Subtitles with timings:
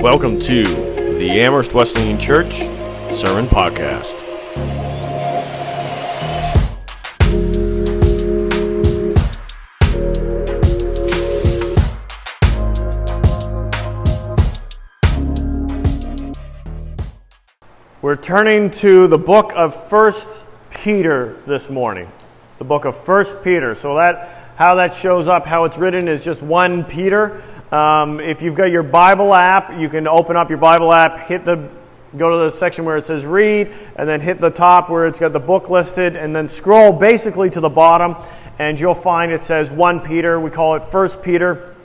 [0.00, 2.60] Welcome to the Amherst Wesleyan Church
[3.14, 4.16] Sermon Podcast.
[18.00, 22.10] We're turning to the book of First Peter this morning.
[22.56, 23.74] The book of First Peter.
[23.74, 27.42] So that how that shows up, how it's written is just one Peter.
[27.72, 31.44] Um, if you've got your Bible app, you can open up your Bible app, hit
[31.44, 31.68] the
[32.16, 35.20] go to the section where it says read, and then hit the top where it's
[35.20, 38.16] got the book listed, and then scroll basically to the bottom,
[38.58, 40.40] and you'll find it says 1 Peter.
[40.40, 41.76] We call it First Peter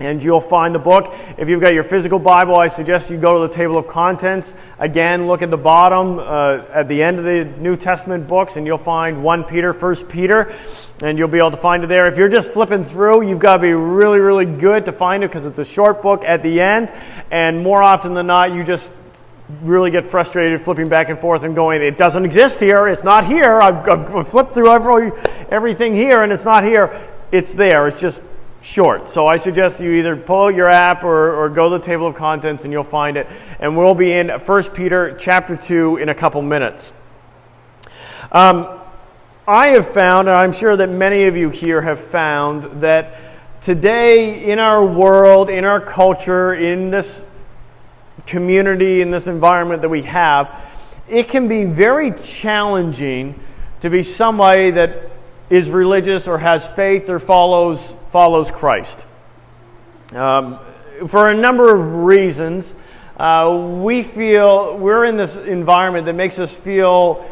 [0.00, 1.12] and you'll find the book.
[1.36, 4.54] If you've got your physical Bible, I suggest you go to the table of contents.
[4.78, 8.66] Again, look at the bottom, uh, at the end of the New Testament books, and
[8.66, 10.54] you'll find 1 Peter, 1 Peter,
[11.02, 12.06] and you'll be able to find it there.
[12.06, 15.30] If you're just flipping through, you've got to be really, really good to find it
[15.30, 16.92] because it's a short book at the end,
[17.30, 18.92] and more often than not, you just
[19.62, 23.26] really get frustrated flipping back and forth and going, it doesn't exist here, it's not
[23.26, 25.10] here, I've, I've flipped through every,
[25.48, 27.08] everything here and it's not here.
[27.30, 28.22] It's there, it's just
[28.60, 29.08] short.
[29.08, 32.14] So I suggest you either pull your app or, or go to the table of
[32.14, 33.26] contents and you'll find it.
[33.60, 36.92] And we'll be in 1 Peter chapter 2 in a couple minutes.
[38.32, 38.78] Um,
[39.46, 43.18] I have found, and I'm sure that many of you here have found, that
[43.62, 47.24] today in our world, in our culture, in this
[48.26, 50.54] community, in this environment that we have,
[51.08, 53.40] it can be very challenging
[53.80, 55.10] to be somebody that
[55.48, 59.06] is religious or has faith or follows, follows Christ.
[60.12, 60.58] Um,
[61.06, 62.74] for a number of reasons,
[63.16, 67.28] uh, we feel we're in this environment that makes us feel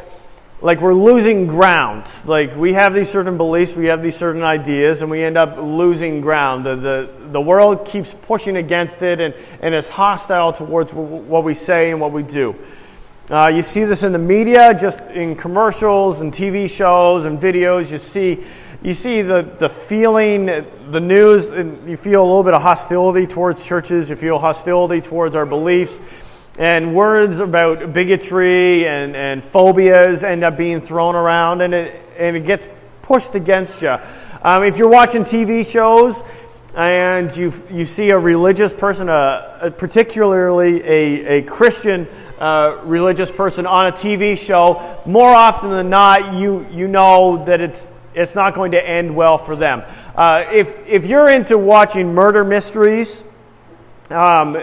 [0.60, 2.10] like we're losing ground.
[2.24, 5.58] Like we have these certain beliefs, we have these certain ideas, and we end up
[5.58, 6.66] losing ground.
[6.66, 11.54] The, the, the world keeps pushing against it and, and is hostile towards what we
[11.54, 12.56] say and what we do.
[13.28, 17.90] Uh, you see this in the media, just in commercials and TV shows and videos.
[17.90, 18.44] You see,
[18.82, 23.26] you see the, the feeling, the news, and you feel a little bit of hostility
[23.26, 24.10] towards churches.
[24.10, 26.00] You feel hostility towards our beliefs.
[26.58, 32.36] And words about bigotry and, and phobias end up being thrown around, and it, and
[32.36, 32.68] it gets
[33.02, 33.96] pushed against you.
[34.42, 36.22] Um, if you're watching TV shows,
[36.74, 42.06] and you, you see a religious person, a, a particularly a, a Christian
[42.38, 47.62] uh, religious person on a TV show, more often than not, you, you know that
[47.62, 49.84] it's, it's not going to end well for them.
[50.16, 53.22] Uh, if, if you're into watching murder mysteries,
[54.10, 54.56] um,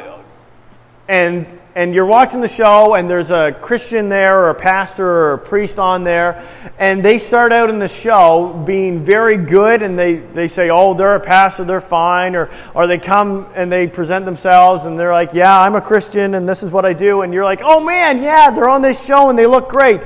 [1.07, 5.33] and and you're watching the show and there's a Christian there or a pastor or
[5.33, 6.47] a priest on there
[6.77, 10.93] and they start out in the show being very good and they, they say, oh,
[10.93, 15.11] they're a pastor, they're fine, or, or they come and they present themselves and they're
[15.11, 17.23] like, yeah, I'm a Christian and this is what I do.
[17.23, 20.01] And you're like, oh man, yeah, they're on this show and they look great.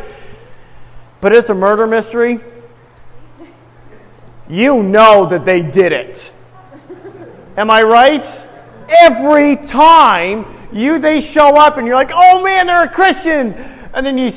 [1.20, 2.40] But it's a murder mystery.
[4.50, 6.32] You know that they did it.
[7.58, 8.26] Am I right?
[9.02, 13.54] Every time you they show up and you're like, oh man, they're a Christian,
[13.94, 14.32] and then you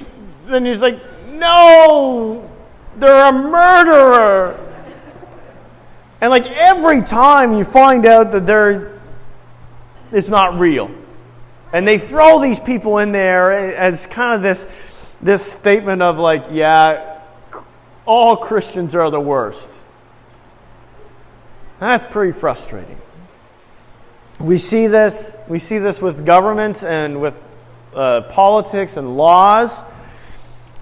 [0.46, 1.00] then you're like,
[1.32, 2.50] no,
[2.96, 4.58] they're a murderer.
[6.20, 8.98] And like every time you find out that they're
[10.12, 10.90] it's not real.
[11.72, 14.66] And they throw these people in there as kind of this
[15.22, 17.20] this statement of like, yeah,
[18.06, 19.70] all Christians are the worst.
[21.80, 23.00] That's pretty frustrating.
[24.38, 27.42] We see this, we see this with government and with
[27.94, 29.80] uh, politics and laws,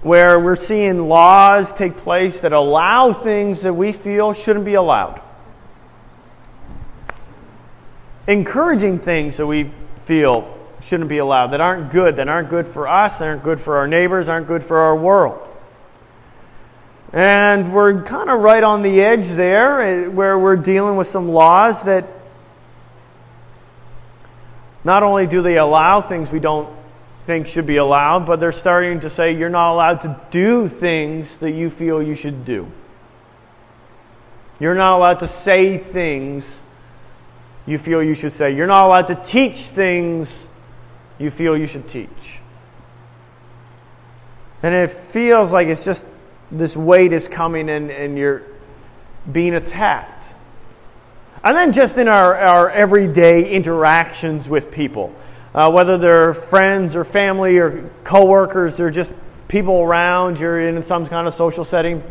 [0.01, 5.21] where we're seeing laws take place that allow things that we feel shouldn't be allowed.
[8.27, 9.71] Encouraging things that we
[10.03, 13.59] feel shouldn't be allowed, that aren't good, that aren't good for us, that aren't good
[13.59, 15.53] for our neighbors, aren't good for our world.
[17.11, 21.29] And we're kind of right on the edge there, eh, where we're dealing with some
[21.29, 22.05] laws that
[24.83, 26.69] not only do they allow things we don't
[27.23, 31.37] think should be allowed, but they're starting to say you're not allowed to do things
[31.39, 32.71] that you feel you should do.
[34.59, 36.59] You're not allowed to say things
[37.65, 38.55] you feel you should say.
[38.55, 40.47] You're not allowed to teach things
[41.17, 42.41] you feel you should teach.
[44.61, 46.05] And it feels like it's just
[46.51, 48.43] this weight is coming and, and you're
[49.31, 50.35] being attacked.
[51.43, 55.13] And then just in our, our everyday interactions with people,
[55.53, 59.13] uh, whether they're friends or family or coworkers or just
[59.47, 62.03] people around, you're in some kind of social setting,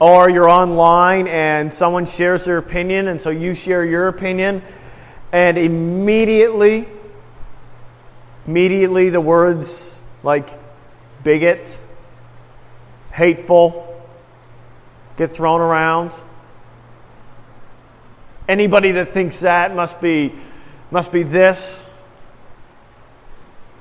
[0.00, 4.62] or you're online and someone shares their opinion, and so you share your opinion,
[5.32, 6.88] And immediately,
[8.46, 10.48] immediately the words like
[11.22, 11.78] bigot,
[13.18, 13.84] hateful
[15.16, 16.12] get thrown around.
[18.48, 20.32] Anybody that thinks that must be,
[20.92, 21.90] must be this.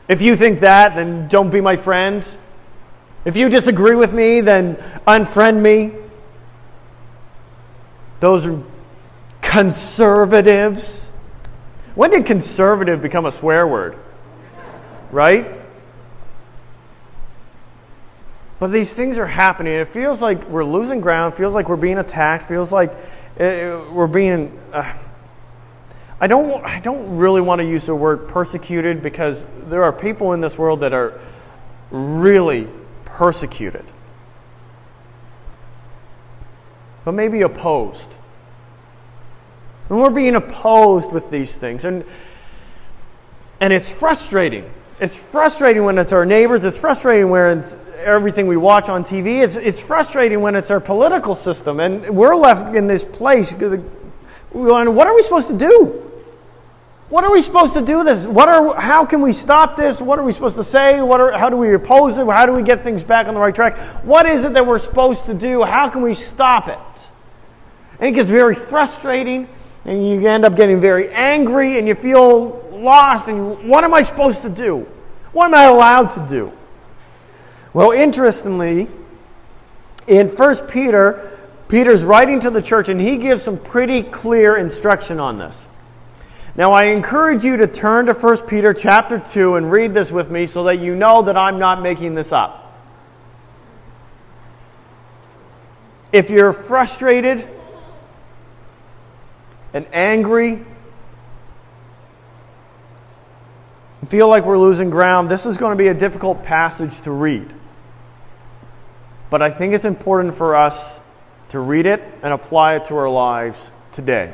[0.07, 2.25] If you think that, then don't be my friend.
[3.23, 4.75] If you disagree with me, then
[5.07, 5.93] unfriend me.
[8.19, 8.63] Those are
[9.41, 11.07] conservatives.
[11.93, 13.95] When did conservative become a swear word?
[15.11, 15.47] Right?
[18.59, 19.73] But these things are happening.
[19.73, 22.91] It feels like we're losing ground, feels like we're being attacked, feels like
[23.39, 24.57] uh, we're being.
[24.73, 24.93] Uh,
[26.19, 30.33] I don't, I don't really want to use the word persecuted because there are people
[30.33, 31.19] in this world that are
[31.91, 32.67] really
[33.05, 33.85] persecuted,
[37.05, 38.11] but maybe opposed.
[39.89, 41.85] And we're being opposed with these things.
[41.85, 42.03] And,
[43.59, 44.69] and it's frustrating.
[44.99, 46.65] It's frustrating when it's our neighbors.
[46.65, 49.43] It's frustrating when it's everything we watch on TV.
[49.43, 51.79] It's, it's frustrating when it's our political system.
[51.79, 53.51] And we're left in this place.
[53.53, 56.03] What are we supposed to do?
[57.09, 58.27] What are we supposed to do this?
[58.27, 60.01] What are, how can we stop this?
[60.01, 61.01] What are we supposed to say?
[61.01, 62.27] What are, how do we oppose it?
[62.27, 63.77] How do we get things back on the right track?
[64.03, 65.63] What is it that we're supposed to do?
[65.63, 66.77] How can we stop it?
[67.99, 69.47] And it gets very frustrating,
[69.85, 73.29] and you end up getting very angry, and you feel lost.
[73.29, 74.85] And what am I supposed to do?
[75.31, 76.56] What am I allowed to do?
[77.77, 78.87] Well, interestingly,
[80.07, 81.37] in 1 Peter,
[81.67, 85.67] Peter's writing to the church, and he gives some pretty clear instruction on this.
[86.55, 90.31] Now, I encourage you to turn to 1 Peter chapter 2 and read this with
[90.31, 92.81] me so that you know that I'm not making this up.
[96.11, 97.47] If you're frustrated
[99.75, 100.65] and angry,
[104.07, 107.53] feel like we're losing ground, this is going to be a difficult passage to read.
[109.29, 111.01] But I think it's important for us
[111.49, 114.33] to read it and apply it to our lives today.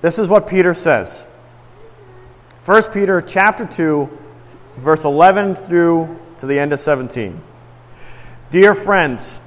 [0.00, 1.26] This is what Peter says.
[2.64, 4.08] 1 Peter chapter 2
[4.76, 7.40] verse 11 through to the end of 17.
[8.50, 9.40] Dear friends,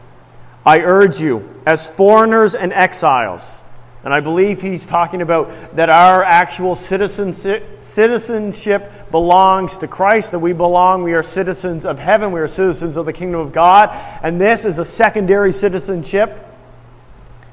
[0.66, 3.61] I urge you as foreigners and exiles
[4.04, 7.72] and I believe he's talking about that our actual citizenship,
[9.12, 13.06] belongs to Christ, that we belong, we are citizens of heaven, we are citizens of
[13.06, 13.90] the kingdom of God,
[14.24, 16.48] and this is a secondary citizenship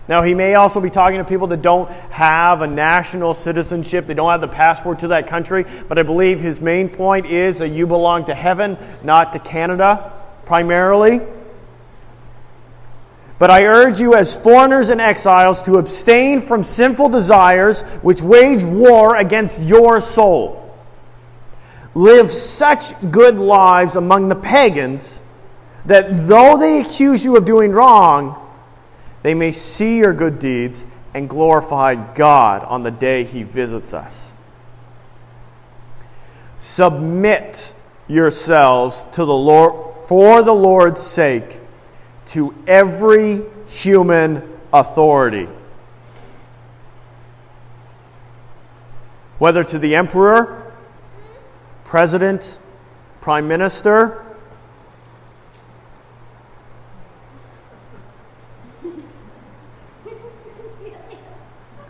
[0.08, 4.14] now, he may also be talking to people that don't have a national citizenship, they
[4.14, 7.68] don't have the passport to that country, but I believe his main point is that
[7.68, 10.14] you belong to heaven, not to Canada,
[10.46, 11.20] primarily.
[13.38, 18.64] But I urge you, as foreigners and exiles, to abstain from sinful desires which wage
[18.64, 20.64] war against your soul.
[21.94, 25.22] Live such good lives among the pagans
[25.86, 28.44] that though they accuse you of doing wrong,
[29.22, 34.34] they may see your good deeds and glorify God on the day He visits us.
[36.58, 37.74] Submit
[38.08, 41.60] yourselves to the Lord for the Lord's sake
[42.28, 44.42] to every human
[44.72, 45.48] authority.
[49.38, 50.72] Whether to the emperor,
[51.84, 52.58] president,
[53.20, 54.24] prime minister,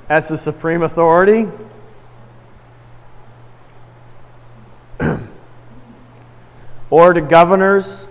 [0.08, 1.48] as the supreme authority.
[6.90, 8.08] or to governors,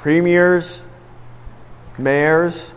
[0.00, 0.88] premiers,
[1.98, 2.72] mayors,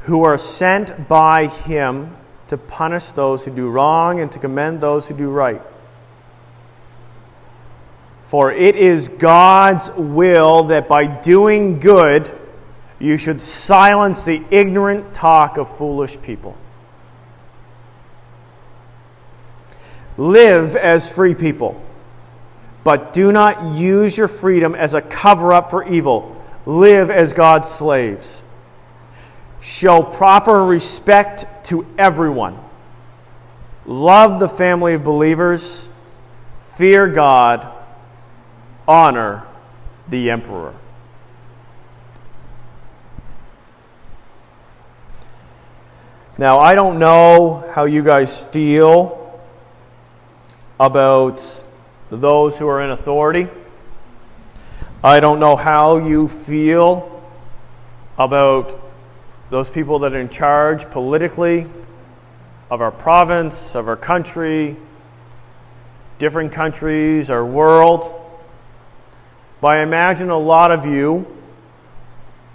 [0.00, 2.14] who are sent by him
[2.48, 5.62] to punish those who do wrong and to commend those who do right.
[8.24, 12.30] For it is God's will that by doing good,
[12.98, 16.58] you should silence the ignorant talk of foolish people.
[20.18, 21.82] Live as free people,
[22.84, 26.34] but do not use your freedom as a cover up for evil.
[26.64, 28.44] Live as God's slaves.
[29.60, 32.58] Show proper respect to everyone.
[33.86, 35.88] Love the family of believers.
[36.60, 37.66] Fear God.
[38.86, 39.46] Honor
[40.08, 40.74] the emperor.
[46.38, 49.40] Now, I don't know how you guys feel
[50.78, 51.66] about
[52.10, 53.48] those who are in authority.
[55.02, 57.22] I don't know how you feel
[58.16, 58.80] about
[59.50, 61.66] those people that are in charge politically
[62.70, 64.76] of our province, of our country,
[66.18, 68.14] different countries, our world.
[69.60, 71.26] But I imagine a lot of you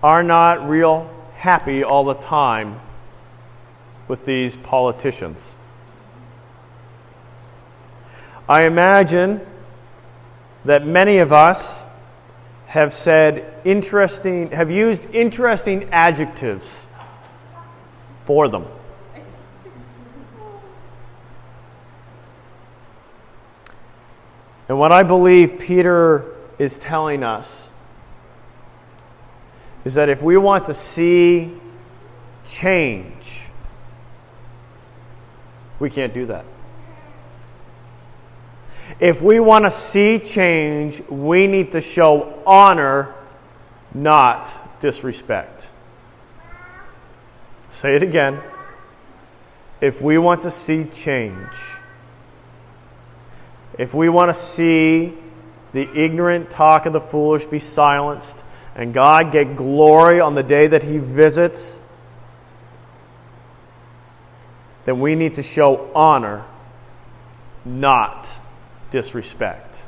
[0.01, 2.79] are not real happy all the time
[4.07, 5.57] with these politicians.
[8.47, 9.41] I imagine
[10.65, 11.85] that many of us
[12.67, 16.87] have said interesting, have used interesting adjectives
[18.23, 18.65] for them.
[24.67, 26.25] And what I believe Peter
[26.57, 27.69] is telling us
[29.85, 31.53] is that if we want to see
[32.45, 33.49] change,
[35.79, 36.45] we can't do that.
[38.99, 43.13] If we want to see change, we need to show honor,
[43.93, 45.71] not disrespect.
[47.71, 48.39] Say it again.
[49.81, 51.57] If we want to see change,
[53.77, 55.13] if we want to see
[55.73, 58.37] the ignorant talk of the foolish be silenced,
[58.75, 61.81] and God get glory on the day that He visits,
[64.85, 66.45] then we need to show honor,
[67.65, 68.29] not
[68.93, 69.87] disrespect.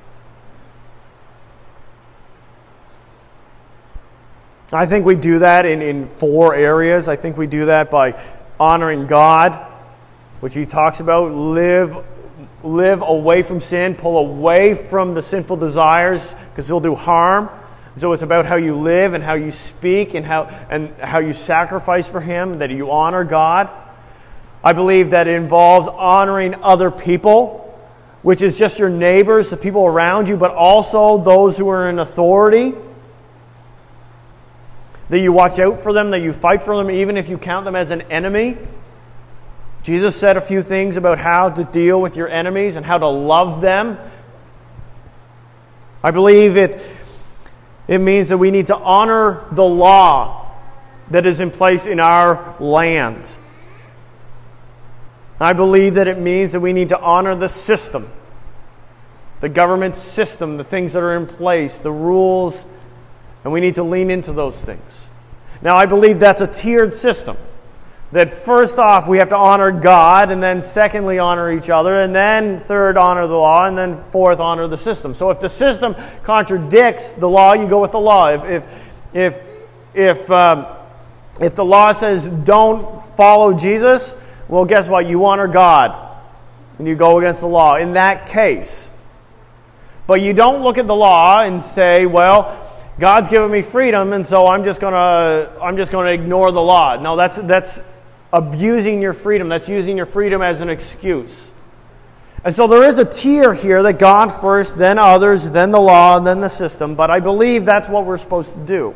[4.73, 7.07] I think we do that in, in four areas.
[7.07, 8.19] I think we do that by
[8.59, 9.53] honoring God,
[10.39, 11.95] which he talks about, live,
[12.63, 17.51] live away from sin, pull away from the sinful desires because they'll do harm.
[17.97, 21.31] So it's about how you live and how you speak and how, and how you
[21.31, 23.69] sacrifice for him, that you honor God.
[24.63, 27.64] I believe that it involves honoring other people
[28.25, 31.99] which is just your neighbors, the people around you, but also those who are in
[31.99, 32.73] authority.
[35.09, 37.65] That you watch out for them, that you fight for them, even if you count
[37.65, 38.57] them as an enemy.
[39.83, 43.07] Jesus said a few things about how to deal with your enemies and how to
[43.07, 43.99] love them.
[46.03, 46.83] I believe it,
[47.87, 50.51] it means that we need to honor the law
[51.09, 53.37] that is in place in our land.
[55.39, 58.09] I believe that it means that we need to honor the system,
[59.41, 62.65] the government system, the things that are in place, the rules,
[63.43, 65.07] and we need to lean into those things.
[65.61, 67.37] Now, I believe that's a tiered system.
[68.11, 72.15] That first off, we have to honor God, and then secondly, honor each other, and
[72.15, 75.13] then third, honor the law, and then fourth, honor the system.
[75.13, 78.29] So if the system contradicts the law, you go with the law.
[78.29, 79.43] If, if, if,
[79.93, 80.65] if, um,
[81.41, 84.15] if the law says don't follow Jesus,
[84.47, 85.07] well, guess what?
[85.07, 86.17] You honor God
[86.77, 88.91] and you go against the law in that case.
[90.07, 92.61] But you don't look at the law and say, well,
[92.99, 96.95] God's given me freedom, and so I'm just gonna I'm just gonna ignore the law.
[96.97, 97.81] No, that's that's
[98.31, 99.49] abusing your freedom.
[99.49, 101.51] That's using your freedom as an excuse.
[102.45, 106.17] And so there is a tier here that God first, then others, then the law,
[106.17, 106.93] and then the system.
[106.93, 108.93] But I believe that's what we're supposed to do.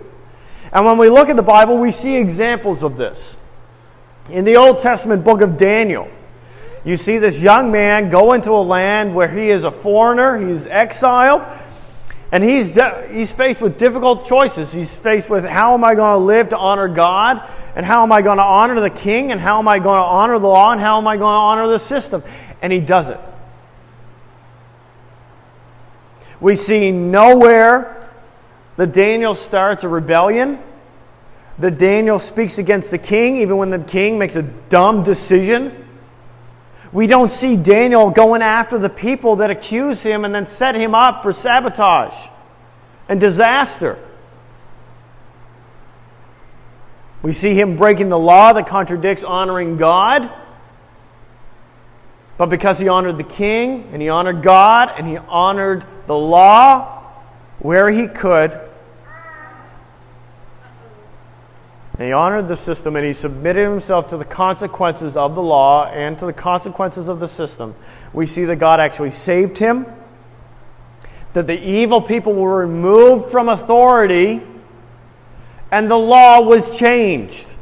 [0.72, 3.36] And when we look at the Bible, we see examples of this.
[4.32, 6.08] In the Old Testament book of Daniel,
[6.86, 10.68] you see this young man go into a land where he is a foreigner, he's
[10.68, 11.46] exiled,
[12.32, 12.78] and he's,
[13.12, 14.72] he's faced with difficult choices.
[14.72, 17.42] He's faced with how am I going to live to honor God,
[17.76, 20.06] and how am I going to honor the king, and how am I going to
[20.06, 22.24] honor the law, and how am I going to honor the system.
[22.62, 23.20] And he does it.
[26.40, 28.10] We see nowhere
[28.78, 30.60] that Daniel starts a rebellion
[31.60, 35.86] that Daniel speaks against the king, even when the king makes a dumb decision.
[36.92, 40.96] We don't see Daniel going after the people that accuse him and then set him
[40.96, 42.30] up for sabotage
[43.08, 44.00] and disaster.
[47.22, 50.32] We see him breaking the law that contradicts honoring God.
[52.38, 57.04] But because he honored the king and he honored God and he honored the law
[57.60, 58.58] where he could,
[62.00, 65.88] And he honored the system and he submitted himself to the consequences of the law
[65.88, 67.76] and to the consequences of the system.
[68.14, 69.86] We see that God actually saved him,
[71.34, 74.42] that the evil people were removed from authority,
[75.72, 77.58] and the law was changed.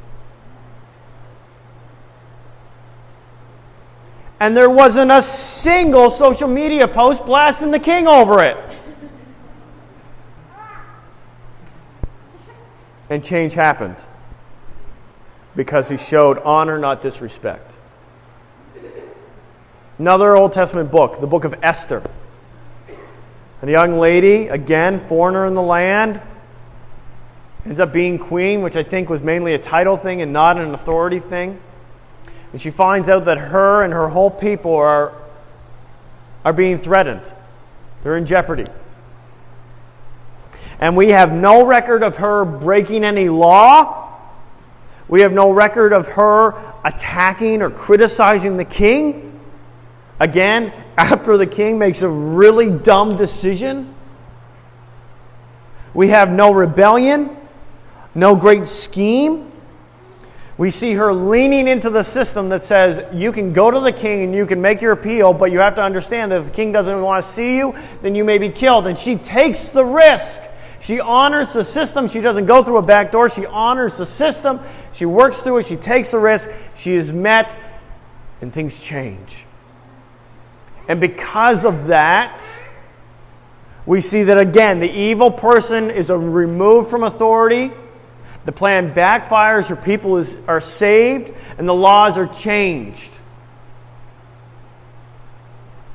[4.39, 8.58] And there wasn't a single social media post blasting the king over it.
[13.10, 14.08] And change happened
[15.58, 17.74] because he showed honor, not disrespect.
[19.98, 22.04] Another Old Testament book, the book of Esther.
[23.64, 26.22] A young lady, again, foreigner in the land,
[27.66, 30.76] ends up being queen, which I think was mainly a title thing and not an
[30.76, 31.60] authority thing.
[32.52, 35.12] And she finds out that her and her whole people are,
[36.46, 37.34] are being threatened,
[38.04, 38.68] they're in jeopardy.
[40.80, 44.07] And we have no record of her breaking any law.
[45.10, 49.40] We have no record of her attacking or criticizing the king.
[50.20, 53.94] Again, after the king makes a really dumb decision.
[55.94, 57.36] We have no rebellion,
[58.14, 59.52] no great scheme.
[60.58, 64.24] We see her leaning into the system that says you can go to the king
[64.24, 66.72] and you can make your appeal, but you have to understand that if the king
[66.72, 68.88] doesn't want to see you, then you may be killed.
[68.88, 70.42] And she takes the risk.
[70.79, 72.07] She honors the system.
[72.07, 73.29] She doesn't go through a back door.
[73.29, 74.60] She honors the system.
[74.93, 75.67] She works through it.
[75.67, 76.50] She takes the risk.
[76.75, 77.57] She is met,
[78.41, 79.46] and things change.
[80.88, 82.43] And because of that,
[83.86, 87.72] we see that again, the evil person is removed from authority.
[88.46, 93.12] The plan backfires, her people is, are saved, and the laws are changed.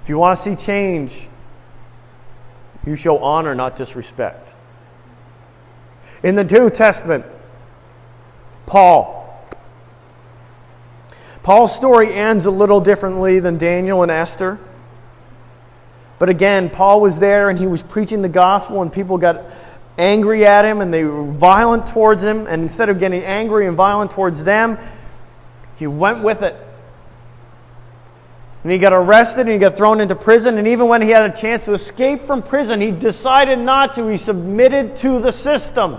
[0.03, 1.29] If you want to see change,
[2.85, 4.57] you show honor, not disrespect.
[6.23, 7.25] In the New Testament,
[8.67, 9.19] Paul.
[11.43, 14.59] Paul's story ends a little differently than Daniel and Esther.
[16.21, 19.43] But again, Paul was there and he was preaching the gospel, and people got
[19.99, 22.47] angry at him and they were violent towards him.
[22.47, 24.79] And instead of getting angry and violent towards them,
[25.77, 26.55] he went with it.
[28.63, 30.57] And he got arrested and he got thrown into prison.
[30.59, 34.07] And even when he had a chance to escape from prison, he decided not to.
[34.07, 35.99] He submitted to the system.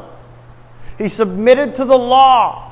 [0.97, 2.71] He submitted to the law.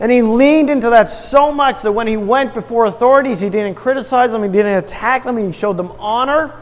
[0.00, 3.74] And he leaned into that so much that when he went before authorities, he didn't
[3.74, 6.54] criticize them, he didn't attack them, he showed them honor.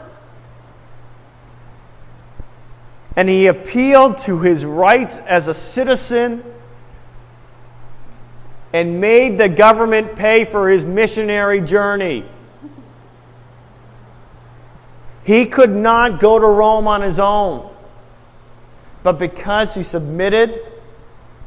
[3.15, 6.43] And he appealed to his rights as a citizen
[8.73, 12.25] and made the government pay for his missionary journey.
[15.23, 17.69] He could not go to Rome on his own.
[19.03, 20.59] But because he submitted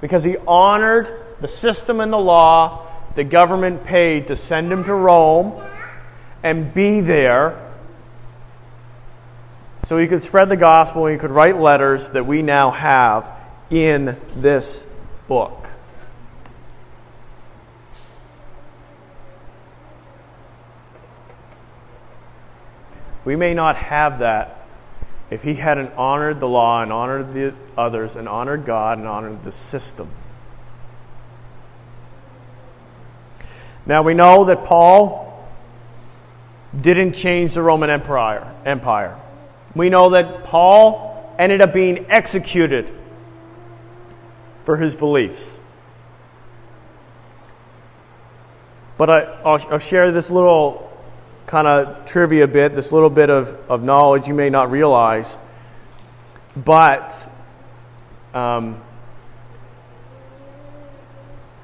[0.01, 4.95] because he honored the system and the law the government paid to send him to
[4.95, 5.61] Rome
[6.43, 7.71] and be there
[9.85, 13.33] so he could spread the gospel and he could write letters that we now have
[13.71, 14.87] in this
[15.27, 15.67] book.
[23.25, 24.60] We may not have that
[25.31, 29.43] if he hadn't honored the law and honored the others and honored God and honored
[29.45, 30.11] the system.
[33.87, 35.49] Now we know that Paul
[36.79, 38.53] didn't change the Roman Empire.
[38.65, 39.19] Empire.
[39.75, 42.93] We know that Paul ended up being executed
[44.65, 45.59] for his beliefs.
[48.99, 50.90] But I, will share this little
[51.51, 55.37] kind of trivia bit, this little bit of, of knowledge you may not realize.
[56.57, 57.29] But
[58.33, 58.81] um,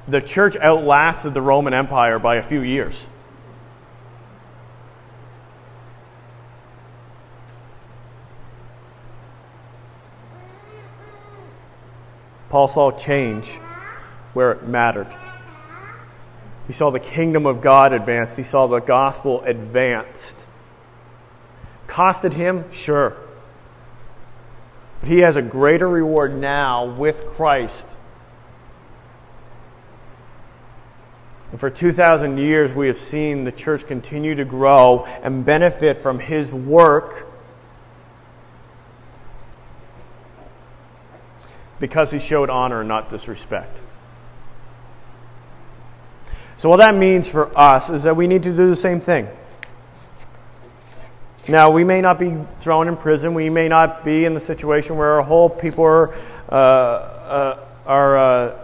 [0.05, 3.07] the church outlasted the Roman Empire by a few years.
[12.49, 13.55] Paul saw change
[14.33, 15.07] where it mattered.
[16.67, 18.35] He saw the kingdom of God advanced.
[18.35, 20.47] He saw the gospel advanced.
[21.87, 22.69] Costed him?
[22.71, 23.15] Sure.
[24.99, 27.87] But he has a greater reward now with Christ.
[31.51, 36.19] And for 2,000 years, we have seen the church continue to grow and benefit from
[36.19, 37.27] his work
[41.79, 43.81] because he showed honor and not disrespect.
[46.57, 49.27] So, what that means for us is that we need to do the same thing.
[51.47, 53.33] Now, we may not be thrown in prison.
[53.33, 56.13] We may not be in the situation where our whole people are,
[56.49, 58.59] uh, uh, are uh,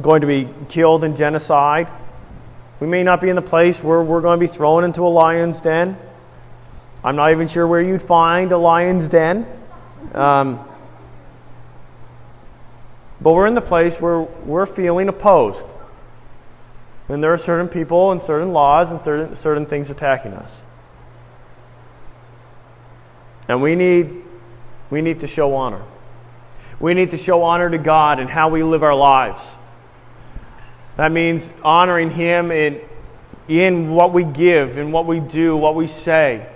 [0.00, 1.90] going to be killed in genocide.
[2.78, 5.08] We may not be in the place where we're going to be thrown into a
[5.08, 5.96] lion's den.
[7.02, 9.46] I'm not even sure where you'd find a lion's den.
[10.14, 10.60] Um,
[13.20, 15.66] but we're in the place where we're feeling opposed.
[17.08, 20.62] And there are certain people and certain laws and certain, certain things attacking us.
[23.48, 24.22] And we need,
[24.90, 25.82] we need to show honor.
[26.80, 29.56] We need to show honor to God in how we live our lives.
[30.96, 32.80] That means honoring Him in,
[33.48, 36.46] in what we give, in what we do, what we say.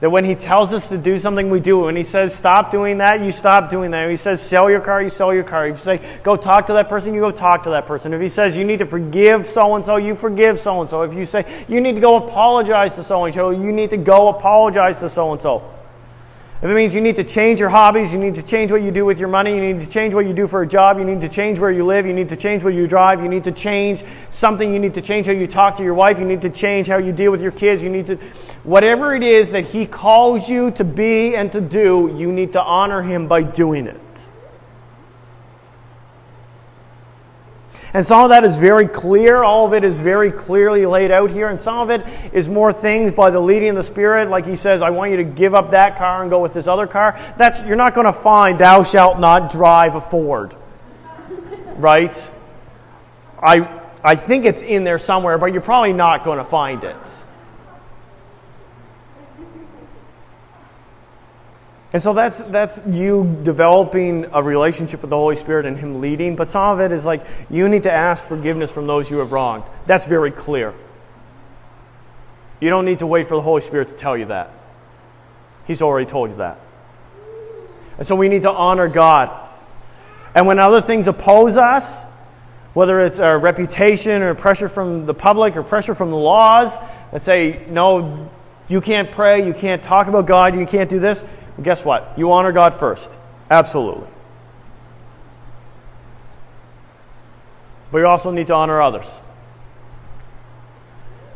[0.00, 1.86] That when He tells us to do something, we do it.
[1.86, 4.02] When He says stop doing that, you stop doing that.
[4.02, 5.68] When He says sell your car, you sell your car.
[5.68, 8.12] If He say go talk to that person, you go talk to that person.
[8.12, 11.02] If He says you need to forgive so and so, you forgive so and so.
[11.02, 13.96] If you say you need to go apologize to so and so, you need to
[13.96, 15.73] go apologize to so and so.
[16.64, 18.90] If it means you need to change your hobbies, you need to change what you
[18.90, 21.04] do with your money, you need to change what you do for a job, you
[21.04, 23.44] need to change where you live, you need to change where you drive, you need
[23.44, 26.40] to change something, you need to change how you talk to your wife, you need
[26.40, 28.16] to change how you deal with your kids, you need to,
[28.62, 32.62] whatever it is that He calls you to be and to do, you need to
[32.62, 34.00] honor Him by doing it.
[37.94, 39.44] And some of that is very clear.
[39.44, 41.48] All of it is very clearly laid out here.
[41.48, 42.04] And some of it
[42.34, 44.28] is more things by the leading of the Spirit.
[44.28, 46.66] Like he says, I want you to give up that car and go with this
[46.66, 47.16] other car.
[47.38, 50.56] That's, you're not going to find, thou shalt not drive a Ford.
[51.76, 52.30] right?
[53.40, 56.96] I, I think it's in there somewhere, but you're probably not going to find it.
[61.94, 66.34] And so that's, that's you developing a relationship with the Holy Spirit and Him leading.
[66.34, 69.30] But some of it is like you need to ask forgiveness from those you have
[69.30, 69.62] wronged.
[69.86, 70.74] That's very clear.
[72.60, 74.50] You don't need to wait for the Holy Spirit to tell you that.
[75.68, 76.58] He's already told you that.
[77.96, 79.30] And so we need to honor God.
[80.34, 82.06] And when other things oppose us,
[82.72, 86.76] whether it's our reputation or pressure from the public or pressure from the laws
[87.12, 88.28] that say, no,
[88.66, 91.22] you can't pray, you can't talk about God, you can't do this,
[91.62, 92.12] guess what?
[92.16, 93.18] You honor God first.
[93.50, 94.08] Absolutely.
[97.92, 99.20] But you also need to honor others.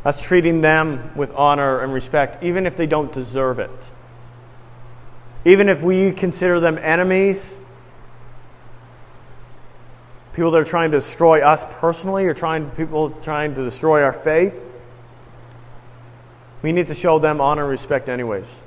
[0.03, 3.91] That's treating them with honor and respect, even if they don't deserve it.
[5.45, 7.59] Even if we consider them enemies,
[10.33, 14.13] people that are trying to destroy us personally or trying people trying to destroy our
[14.13, 14.65] faith,
[16.61, 18.61] we need to show them honor and respect anyways.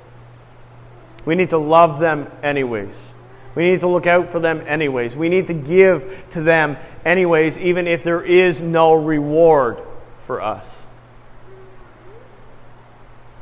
[1.25, 3.13] We need to love them anyways.
[3.55, 5.15] We need to look out for them anyways.
[5.15, 9.79] We need to give to them anyways, even if there is no reward
[10.19, 10.85] for us.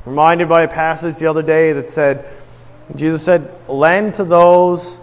[0.05, 2.25] Reminded by a passage the other day that said,
[2.95, 4.99] Jesus said, Lend to those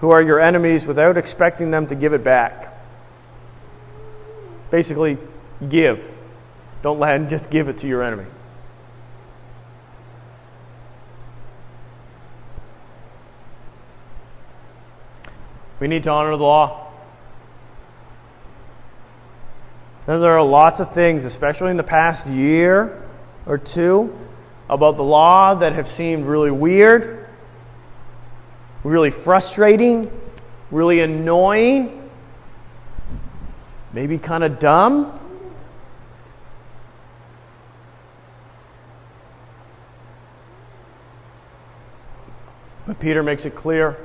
[0.00, 2.72] who are your enemies without expecting them to give it back.
[4.70, 5.18] Basically,
[5.68, 6.10] give.
[6.82, 8.26] Don't lend, just give it to your enemy.
[15.84, 16.90] We need to honor the law.
[20.06, 23.02] And there are lots of things, especially in the past year
[23.44, 24.18] or two,
[24.70, 27.28] about the law that have seemed really weird,
[28.82, 30.10] really frustrating,
[30.70, 32.08] really annoying,
[33.92, 35.20] maybe kind of dumb.
[42.86, 43.98] But Peter makes it clear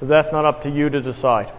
[0.00, 1.52] But that's not up to you to decide.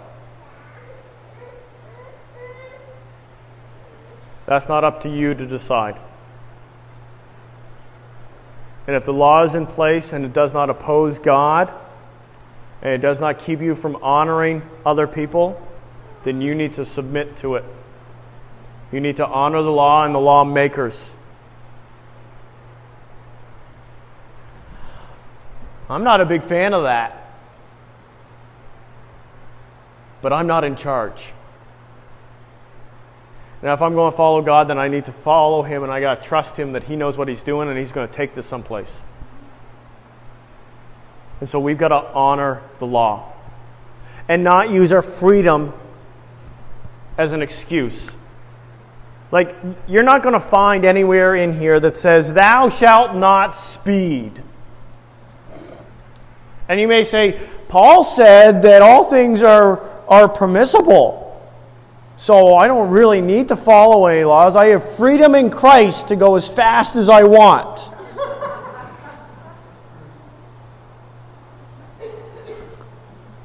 [4.45, 5.97] That's not up to you to decide.
[8.87, 11.71] And if the law is in place and it does not oppose God,
[12.81, 15.61] and it does not keep you from honoring other people,
[16.23, 17.65] then you need to submit to it.
[18.91, 21.15] You need to honor the law and the lawmakers.
[25.89, 27.18] I'm not a big fan of that
[30.21, 31.33] but I'm not in charge.
[33.61, 35.99] Now, if I'm going to follow God, then I need to follow Him and I
[35.99, 38.33] got to trust Him that He knows what He's doing and He's going to take
[38.33, 39.01] this someplace.
[41.39, 43.33] And so we've got to honor the law
[44.27, 45.73] and not use our freedom
[47.17, 48.15] as an excuse.
[49.31, 49.55] Like,
[49.87, 54.41] you're not going to find anywhere in here that says, Thou shalt not speed.
[56.67, 61.25] And you may say, Paul said that all things are are permissible.
[62.17, 64.57] So I don't really need to follow any laws.
[64.57, 67.91] I have freedom in Christ to go as fast as I want.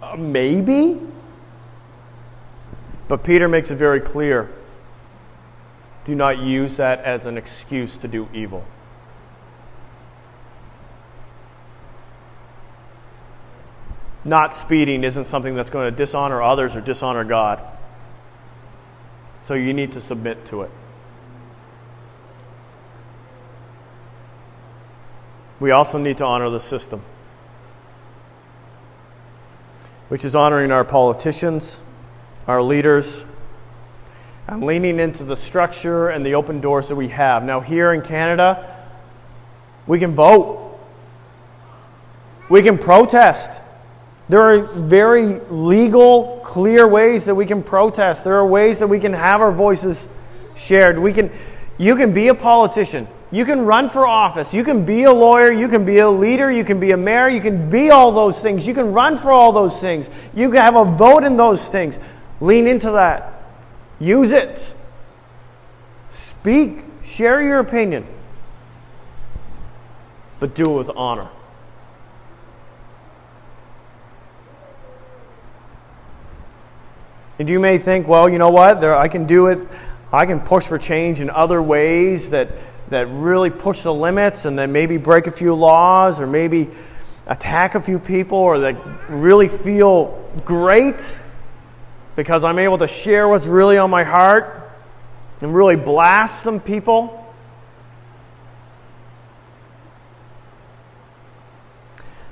[0.02, 1.00] uh, maybe?
[3.06, 4.50] But Peter makes it very clear
[6.04, 8.62] do not use that as an excuse to do evil.
[14.24, 17.60] Not speeding isn't something that's going to dishonor others or dishonor God.
[19.42, 20.70] So you need to submit to it.
[25.60, 27.02] We also need to honor the system,
[30.08, 31.80] which is honoring our politicians,
[32.46, 33.24] our leaders,
[34.46, 37.44] I'm leaning into the structure and the open doors that we have.
[37.44, 38.84] Now, here in Canada,
[39.86, 40.78] we can vote,
[42.50, 43.62] we can protest.
[44.28, 48.24] There are very legal, clear ways that we can protest.
[48.24, 50.08] There are ways that we can have our voices
[50.56, 50.98] shared.
[50.98, 51.30] We can,
[51.76, 53.06] you can be a politician.
[53.30, 54.54] You can run for office.
[54.54, 55.52] You can be a lawyer.
[55.52, 56.50] You can be a leader.
[56.50, 57.28] You can be a mayor.
[57.28, 58.66] You can be all those things.
[58.66, 60.08] You can run for all those things.
[60.34, 61.98] You can have a vote in those things.
[62.40, 63.42] Lean into that.
[63.98, 64.74] Use it.
[66.10, 66.84] Speak.
[67.02, 68.06] Share your opinion.
[70.40, 71.28] But do it with honor.
[77.38, 78.80] And you may think, well, you know what?
[78.80, 79.58] There, I can do it.
[80.12, 82.50] I can push for change in other ways that,
[82.90, 86.70] that really push the limits and then maybe break a few laws or maybe
[87.26, 88.76] attack a few people or that
[89.08, 91.20] really feel great
[92.14, 94.70] because I'm able to share what's really on my heart
[95.42, 97.20] and really blast some people.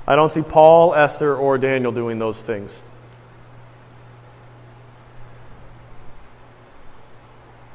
[0.07, 2.81] I don't see Paul, Esther, or Daniel doing those things.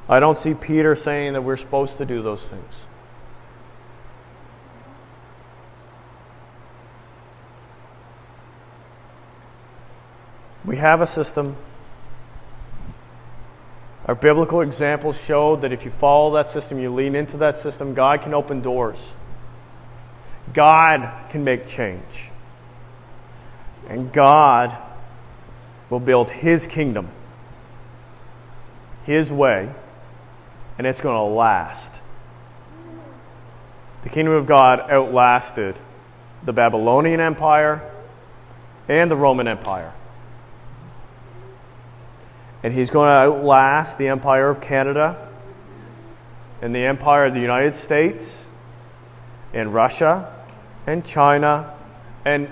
[0.09, 2.85] I don't see Peter saying that we're supposed to do those things.
[10.65, 11.57] We have a system.
[14.07, 17.93] Our biblical examples show that if you follow that system, you lean into that system,
[17.93, 19.13] God can open doors.
[20.55, 22.31] God can make change.
[23.89, 24.77] And God
[25.91, 27.09] will build His kingdom,
[29.05, 29.71] His way
[30.79, 32.03] and it's going to last.
[34.03, 35.77] The kingdom of God outlasted
[36.45, 37.83] the Babylonian Empire
[38.89, 39.93] and the Roman Empire.
[42.63, 45.29] And he's going to outlast the Empire of Canada
[46.63, 48.49] and the Empire of the United States
[49.53, 50.33] and Russia
[50.87, 51.75] and China
[52.25, 52.49] and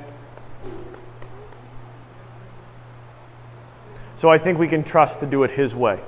[4.14, 6.00] so I think we can trust to do it his way.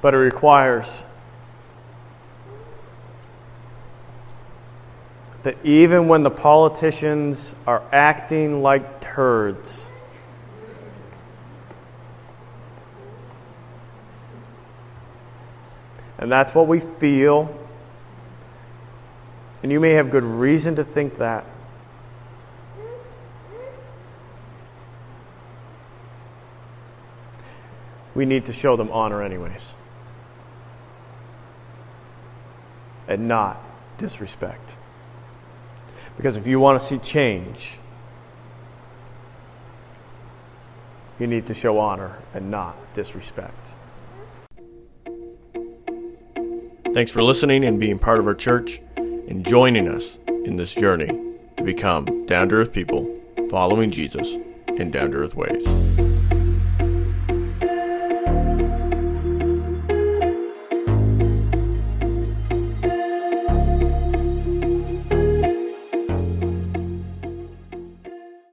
[0.00, 1.02] But it requires
[5.42, 9.90] that even when the politicians are acting like turds,
[16.18, 17.54] and that's what we feel,
[19.62, 21.44] and you may have good reason to think that.
[28.14, 29.74] We need to show them honor, anyways.
[33.08, 33.60] And not
[33.98, 34.76] disrespect.
[36.16, 37.78] Because if you want to see change,
[41.18, 43.72] you need to show honor and not disrespect.
[46.94, 51.08] Thanks for listening and being part of our church and joining us in this journey
[51.56, 53.14] to become down to earth people
[53.50, 54.36] following Jesus
[54.68, 56.07] in down to earth ways.